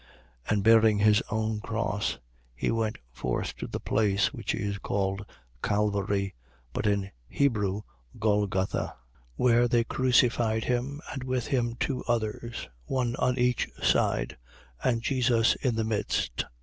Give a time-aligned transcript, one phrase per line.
[0.49, 2.17] And bearing his own cross,
[2.55, 5.23] he went forth to the place which is called
[5.61, 6.33] Calvary,
[6.73, 7.83] but in Hebrew
[8.17, 8.95] Golgotha.
[9.37, 9.37] 19:18.
[9.37, 14.37] Where they crucified him, and with him two others, one on each side,
[14.83, 16.37] and Jesus in the midst.
[16.37, 16.47] 19:19.